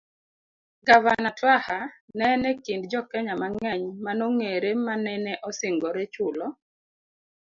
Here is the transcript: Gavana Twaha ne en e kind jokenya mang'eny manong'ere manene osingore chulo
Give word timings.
Gavana 0.87 1.29
Twaha 1.37 1.79
ne 2.17 2.25
en 2.35 2.43
e 2.51 2.53
kind 2.65 2.83
jokenya 2.91 3.33
mang'eny 3.41 3.83
manong'ere 4.05 4.71
manene 4.87 5.33
osingore 5.47 6.03
chulo 6.13 6.47